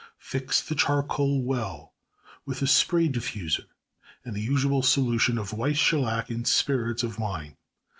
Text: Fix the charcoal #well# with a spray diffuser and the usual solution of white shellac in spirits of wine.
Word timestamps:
Fix 0.17 0.67
the 0.67 0.73
charcoal 0.73 1.43
#well# 1.43 1.93
with 2.43 2.63
a 2.63 2.65
spray 2.65 3.07
diffuser 3.07 3.65
and 4.25 4.35
the 4.35 4.41
usual 4.41 4.81
solution 4.81 5.37
of 5.37 5.53
white 5.53 5.77
shellac 5.77 6.31
in 6.31 6.43
spirits 6.43 7.03
of 7.03 7.19
wine. 7.19 7.55